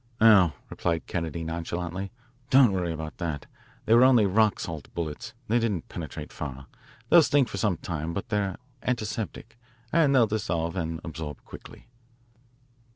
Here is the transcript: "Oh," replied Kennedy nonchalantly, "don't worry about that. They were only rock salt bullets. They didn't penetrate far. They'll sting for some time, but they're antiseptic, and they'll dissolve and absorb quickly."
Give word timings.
"Oh," 0.19 0.53
replied 0.71 1.05
Kennedy 1.05 1.43
nonchalantly, 1.43 2.11
"don't 2.49 2.71
worry 2.71 2.91
about 2.91 3.19
that. 3.19 3.45
They 3.85 3.93
were 3.93 4.03
only 4.03 4.25
rock 4.25 4.59
salt 4.59 4.91
bullets. 4.95 5.33
They 5.47 5.59
didn't 5.59 5.89
penetrate 5.89 6.33
far. 6.33 6.65
They'll 7.09 7.21
sting 7.21 7.45
for 7.45 7.57
some 7.57 7.77
time, 7.77 8.11
but 8.11 8.29
they're 8.29 8.57
antiseptic, 8.81 9.59
and 9.93 10.15
they'll 10.15 10.25
dissolve 10.25 10.75
and 10.75 10.99
absorb 11.03 11.43
quickly." 11.45 11.87